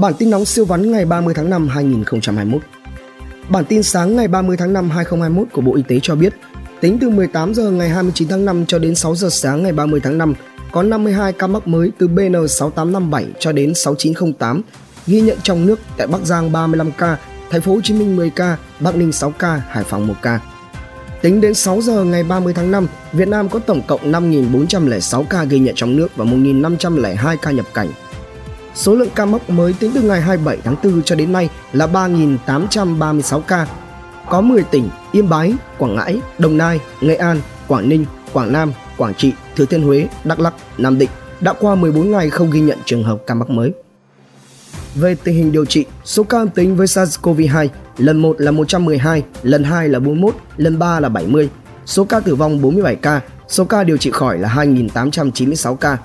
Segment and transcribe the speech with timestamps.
[0.00, 2.62] Bản tin nóng siêu vắn ngày 30 tháng 5 2021.
[3.48, 6.34] Bản tin sáng ngày 30 tháng 5 2021 của Bộ Y tế cho biết,
[6.80, 10.00] tính từ 18 giờ ngày 29 tháng 5 cho đến 6 giờ sáng ngày 30
[10.00, 10.34] tháng 5,
[10.72, 14.62] có 52 ca mắc mới từ BN6857 cho đến 6908,
[15.06, 17.16] ghi nhận trong nước tại Bắc Giang 35 ca,
[17.50, 20.40] Thành phố Hồ Chí Minh 10 ca, Bắc Ninh 6 ca, Hải Phòng 1 ca.
[21.22, 25.44] Tính đến 6 giờ ngày 30 tháng 5, Việt Nam có tổng cộng 5.406 ca
[25.44, 27.88] ghi nhận trong nước và 1.502 ca nhập cảnh.
[28.74, 31.86] Số lượng ca mắc mới tính từ ngày 27 tháng 4 cho đến nay là
[31.86, 33.66] 3.836 ca.
[34.30, 38.72] Có 10 tỉnh Yên Bái, Quảng Ngãi, Đồng Nai, Nghệ An, Quảng Ninh, Quảng Nam,
[38.96, 41.10] Quảng Trị, Thừa Thiên Huế, Đắk Lắk, Nam Định
[41.40, 43.72] đã qua 14 ngày không ghi nhận trường hợp ca mắc mới.
[44.94, 47.68] Về tình hình điều trị, số ca âm tính với SARS-CoV-2
[47.98, 51.48] lần 1 là 112, lần 2 là 41, lần 3 là 70.
[51.86, 55.98] Số ca tử vong 47 ca, số ca điều trị khỏi là 2.896 ca.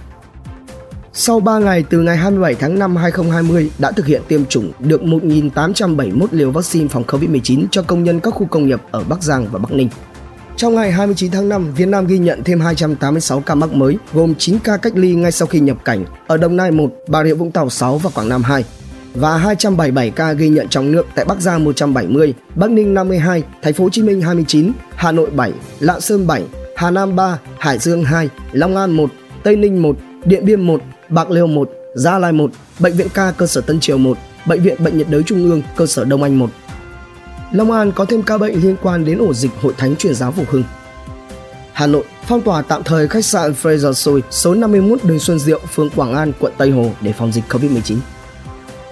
[1.17, 5.01] Sau 3 ngày từ ngày 27 tháng 5 2020 đã thực hiện tiêm chủng được
[5.01, 9.47] 1.871 liều vaccine phòng COVID-19 cho công nhân các khu công nghiệp ở Bắc Giang
[9.51, 9.89] và Bắc Ninh.
[10.57, 14.35] Trong ngày 29 tháng 5, Việt Nam ghi nhận thêm 286 ca mắc mới, gồm
[14.35, 17.33] 9 ca cách ly ngay sau khi nhập cảnh ở Đồng Nai 1, Bà Rịa
[17.33, 18.65] Vũng Tàu 6 và Quảng Nam 2
[19.13, 23.73] và 277 ca ghi nhận trong nước tại Bắc Giang 170, Bắc Ninh 52, Thành
[23.73, 26.43] phố Hồ Chí Minh 29, Hà Nội 7, Lạng Sơn 7,
[26.75, 29.09] Hà Nam 3, Hải Dương 2, Long An 1,
[29.43, 33.31] Tây Ninh 1, Điện Biên 1, Bạc Liêu 1, Gia Lai 1, Bệnh viện Ca
[33.31, 36.23] cơ sở Tân Triều 1, Bệnh viện Bệnh nhiệt đới Trung ương cơ sở Đông
[36.23, 36.49] Anh 1.
[37.51, 40.31] Long An có thêm ca bệnh liên quan đến ổ dịch Hội Thánh Truyền giáo
[40.31, 40.63] Phục Hưng.
[41.73, 45.59] Hà Nội phong tỏa tạm thời khách sạn Fraser Soi số 51 đường Xuân Diệu,
[45.59, 47.97] phường Quảng An, quận Tây Hồ để phòng dịch Covid-19.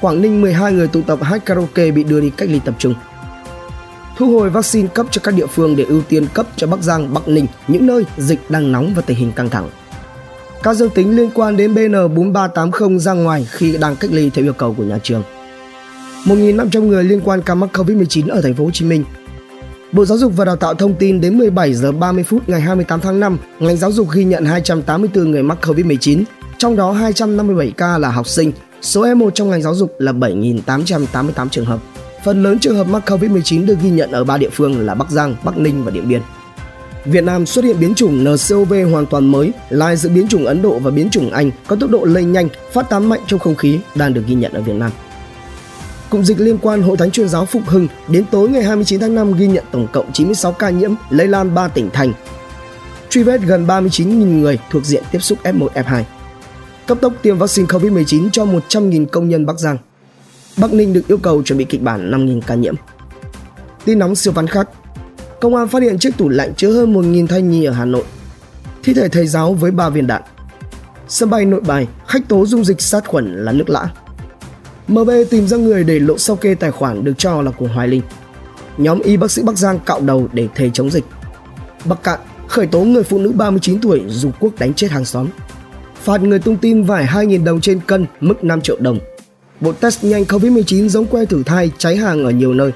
[0.02, 2.94] Quảng Ninh 12 người tụ tập hát karaoke bị đưa đi cách ly tập trung.
[4.18, 7.14] Thu hồi vaccine cấp cho các địa phương để ưu tiên cấp cho Bắc Giang,
[7.14, 9.70] Bắc Ninh, những nơi dịch đang nóng và tình hình căng thẳng.
[10.64, 14.54] Các dương tính liên quan đến BN4380 ra ngoài khi đang cách ly theo yêu
[14.54, 15.24] cầu của nhà trường.
[16.26, 19.04] 1.500 người liên quan ca mắc Covid-19 ở thành phố Hồ Chí Minh.
[19.92, 23.00] Bộ Giáo dục và Đào tạo thông tin đến 17 giờ 30 phút ngày 28
[23.00, 26.24] tháng 5, ngành giáo dục ghi nhận 284 người mắc Covid-19,
[26.58, 28.52] trong đó 257 ca là học sinh,
[28.82, 31.80] số e F1 trong ngành giáo dục là 7.888 trường hợp.
[32.26, 35.12] Phần lớn trường hợp mắc Covid-19 được ghi nhận ở ba địa phương là Bắc
[35.12, 36.22] Giang, Bắc Ninh và Điện Biên.
[37.06, 40.62] Việt Nam xuất hiện biến chủng NCOV hoàn toàn mới, lai giữa biến chủng Ấn
[40.62, 43.56] Độ và biến chủng Anh có tốc độ lây nhanh, phát tán mạnh trong không
[43.56, 44.92] khí đang được ghi nhận ở Việt Nam.
[46.10, 49.16] Cụm dịch liên quan Hội Thánh Truyền giáo Phục Hưng đến tối ngày 29 tháng
[49.16, 52.14] 5 ghi nhận tổng cộng 96 ca nhiễm lây lan 3 tỉnh thành.
[53.10, 56.04] Truy vết gần 39.000 người thuộc diện tiếp xúc F1, F2.
[56.88, 59.78] Cấp tốc tiêm vaccine COVID-19 cho 100.000 công nhân Bắc Giang.
[60.58, 62.76] Bắc Ninh được yêu cầu chuẩn bị kịch bản 5.000 ca nhiễm.
[63.86, 64.70] Tin nóng siêu văn khác
[65.44, 68.04] Công an phát hiện chiếc tủ lạnh chứa hơn 1.000 thai nhi ở Hà Nội.
[68.84, 70.22] Thi thể thầy giáo với 3 viên đạn.
[71.08, 73.90] Sân bay nội bài, khách tố dung dịch sát khuẩn là nước lã.
[74.88, 77.88] MB tìm ra người để lộ sau kê tài khoản được cho là của Hoài
[77.88, 78.02] Linh.
[78.78, 81.04] Nhóm y bác sĩ Bắc Giang cạo đầu để thề chống dịch.
[81.86, 85.28] Bắc Cạn khởi tố người phụ nữ 39 tuổi dùng quốc đánh chết hàng xóm.
[86.04, 89.00] Phạt người tung tin vải 2.000 đồng trên cân, mức 5 triệu đồng.
[89.60, 92.72] Bộ test nhanh COVID-19 giống que thử thai cháy hàng ở nhiều nơi.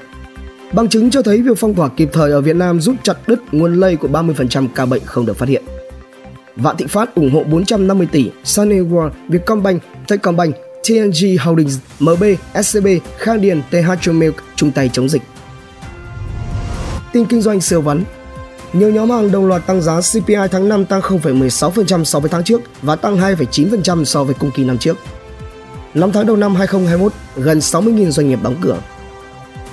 [0.72, 3.40] Bằng chứng cho thấy việc phong tỏa kịp thời ở Việt Nam giúp chặt đứt
[3.52, 5.62] nguồn lây của 30% ca bệnh không được phát hiện.
[6.56, 10.54] Vạn Thịnh Phát ủng hộ 450 tỷ, Sunny World, Vietcombank, Techcombank,
[10.88, 12.24] TNG Holdings, MB,
[12.62, 12.86] SCB,
[13.18, 15.22] Khang Điền, TH Milk chung tay chống dịch.
[17.12, 18.04] Tin kinh doanh siêu vắn
[18.72, 22.44] nhiều nhóm hàng đồng loạt tăng giá CPI tháng 5 tăng 0,16% so với tháng
[22.44, 24.96] trước và tăng 2,9% so với cùng kỳ năm trước.
[25.94, 28.78] 5 tháng đầu năm 2021, gần 60.000 doanh nghiệp đóng cửa.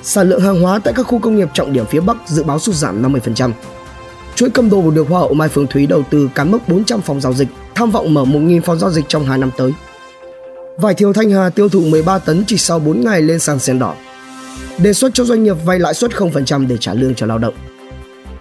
[0.07, 2.59] Sản lượng hàng hóa tại các khu công nghiệp trọng điểm phía Bắc dự báo
[2.59, 3.51] sụt giảm 50%.
[4.35, 7.21] Chuỗi cầm đồ được Hoa hậu Mai Phương Thúy đầu tư cán mốc 400 phòng
[7.21, 9.73] giao dịch, tham vọng mở 1.000 phòng giao dịch trong 2 năm tới.
[10.77, 13.79] Vải thiều Thanh Hà tiêu thụ 13 tấn chỉ sau 4 ngày lên sàn sen
[13.79, 13.95] đỏ.
[14.77, 17.53] Đề xuất cho doanh nghiệp vay lãi suất 0% để trả lương cho lao động.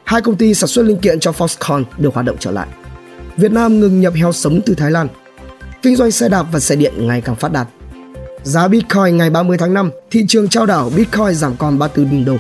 [0.04, 2.69] Hai công ty sản xuất linh kiện cho Foxconn được hoạt động trở lại.
[3.36, 5.08] Việt Nam ngừng nhập heo sống từ Thái Lan.
[5.82, 7.69] Kinh doanh xe đạp và xe điện ngày càng phát đạt.
[8.44, 12.36] Giá Bitcoin ngày 30 tháng 5, thị trường trao đảo Bitcoin giảm còn 34.000 đô.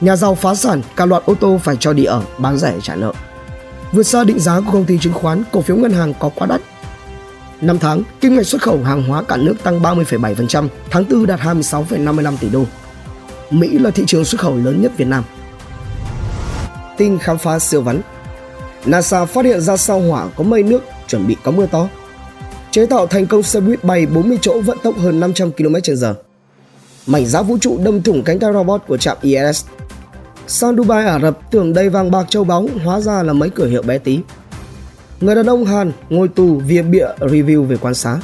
[0.00, 2.94] Nhà giàu phá sản, cả loạt ô tô phải cho đi ở, bán rẻ trả
[2.94, 3.12] nợ.
[3.92, 6.46] Vượt xa định giá của công ty chứng khoán, cổ phiếu ngân hàng có quá
[6.46, 6.60] đắt
[7.60, 11.40] Năm tháng, kim ngạch xuất khẩu hàng hóa cả nước tăng 30,7%, tháng 4 đạt
[11.40, 12.64] 26,55 tỷ đô.
[13.50, 15.24] Mỹ là thị trường xuất khẩu lớn nhất Việt Nam.
[16.96, 18.00] Tin khám phá siêu vắn
[18.86, 21.88] NASA phát hiện ra sao hỏa có mây nước chuẩn bị có mưa to.
[22.72, 26.14] Chế tạo thành công xe buýt bay 40 chỗ vận tốc hơn 500 km/h.
[27.06, 29.64] Mảnh giáp vũ trụ đâm thủng cánh tay robot của trạm ISS.
[30.46, 33.66] Sang Dubai Ả Rập tưởng đầy vàng bạc châu báu hóa ra là mấy cửa
[33.66, 34.20] hiệu bé tí.
[35.20, 38.18] Người đàn ông Hàn ngồi tù vì bịa review về quán xá.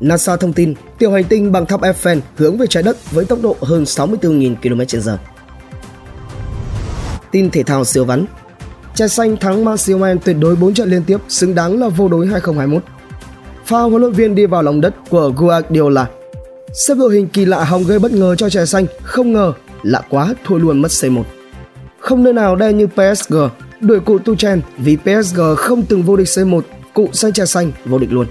[0.00, 3.38] NASA thông tin tiểu hành tinh bằng tháp Eiffel hướng về trái đất với tốc
[3.42, 5.16] độ hơn 64.000 km/h.
[7.30, 8.24] Tin thể thao siêu vắn
[8.94, 12.26] Trẻ xanh thắng City tuyệt đối 4 trận liên tiếp, xứng đáng là vô đối
[12.26, 12.82] 2021.
[13.68, 16.06] Pha huấn luyện viên đi vào lòng đất của Guardiola.
[16.72, 20.02] Xếp đội hình kỳ lạ hòng gây bất ngờ cho trẻ xanh, không ngờ, lạ
[20.08, 21.22] quá thua luôn mất C1.
[22.00, 23.34] Không nơi nào đen như PSG,
[23.80, 26.60] đuổi cụ Tuchel vì PSG không từng vô địch C1,
[26.94, 28.26] cụ xanh trẻ xanh vô địch luôn.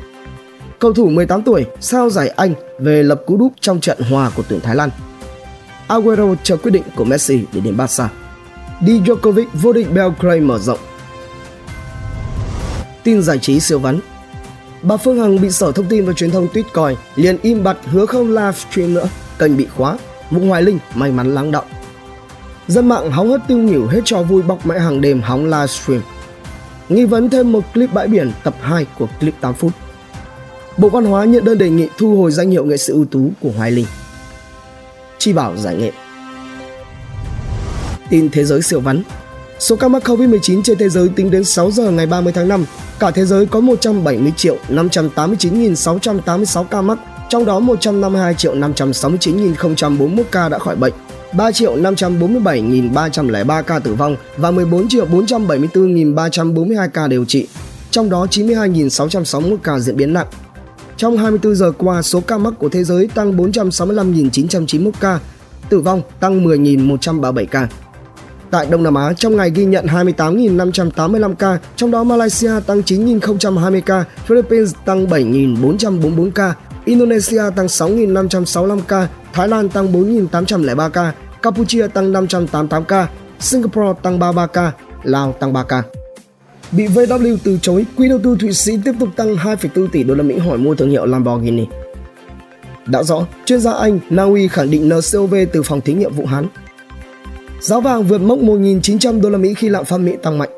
[0.79, 4.43] Cầu thủ 18 tuổi sao giải Anh về lập cú đúp trong trận hòa của
[4.49, 4.89] tuyển Thái Lan.
[5.87, 8.09] Aguero chờ quyết định của Messi để đến Barca.
[8.87, 10.79] Di Djokovic vô địch Belgrade mở rộng.
[13.03, 13.99] Tin giải trí siêu vắn
[14.87, 17.77] Bà Phương Hằng bị Sở Thông tin và Truyền thông tuyết còi, liền im bặt
[17.85, 19.97] hứa không livestream nữa, kênh bị khóa.
[20.31, 21.65] Vũ Hoài Linh may mắn lắng động.
[22.67, 26.01] Dân mạng hóng hớt tiêu nghỉu hết cho vui bọc mẹ hàng đêm hóng livestream.
[26.89, 29.71] Nghi vấn thêm một clip bãi biển tập 2 của clip 8 phút.
[30.77, 33.31] Bộ Văn hóa nhận đơn đề nghị thu hồi danh hiệu nghệ sĩ ưu tú
[33.41, 33.87] của Hoài Linh.
[35.17, 35.91] Chi bảo giải nghệ.
[38.09, 39.03] Tin thế giới siêu vắn
[39.59, 42.65] Số ca mắc COVID-19 trên thế giới tính đến 6 giờ ngày 30 tháng 5,
[42.99, 46.97] cả thế giới có 170 triệu 589.686 ca mắc,
[47.29, 50.93] trong đó 152 triệu 569.041 ca đã khỏi bệnh,
[51.33, 57.47] 3 triệu 547.303 ca tử vong và 14 triệu 474.342 ca điều trị,
[57.91, 60.27] trong đó 92.661 ca diễn biến nặng.
[60.97, 65.19] Trong 24 giờ qua, số ca mắc của thế giới tăng 465.991 ca,
[65.69, 67.67] tử vong tăng 10.137 ca.
[68.51, 73.81] Tại Đông Nam Á, trong ngày ghi nhận 28.585 ca, trong đó Malaysia tăng 9.020
[73.81, 76.53] ca, Philippines tăng 7.444 ca,
[76.85, 83.07] Indonesia tăng 6.565 ca, Thái Lan tăng 4.803 ca, Campuchia tăng 588 ca,
[83.39, 84.71] Singapore tăng 33 ca,
[85.03, 85.83] Lào tăng 3 ca.
[86.71, 90.13] Bị VW từ chối, quỹ đầu tư Thụy Sĩ tiếp tục tăng 2,4 tỷ đô
[90.15, 91.65] la Mỹ hỏi mua thương hiệu Lamborghini.
[92.85, 96.25] Đã rõ, chuyên gia Anh, Na Uy khẳng định NCOV từ phòng thí nghiệm Vũ
[96.25, 96.47] Hán
[97.59, 100.49] Giá vàng vượt mốc 1.900 đô la Mỹ khi lạm phát Mỹ tăng mạnh.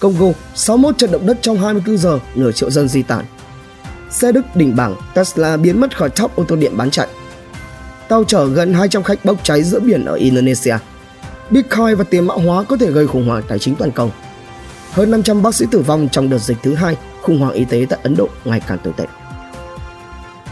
[0.00, 3.24] Congo, 61 trận động đất trong 24 giờ, nửa triệu dân di tản.
[4.10, 7.08] Xe Đức đỉnh bảng, Tesla biến mất khỏi top ô tô điện bán chạy.
[8.08, 10.76] Tàu chở gần 200 khách bốc cháy giữa biển ở Indonesia.
[11.50, 14.12] Bitcoin và tiền mã hóa có thể gây khủng hoảng tài chính toàn cầu.
[14.92, 17.86] Hơn 500 bác sĩ tử vong trong đợt dịch thứ hai, khủng hoảng y tế
[17.90, 19.04] tại Ấn Độ ngày càng tồi tệ.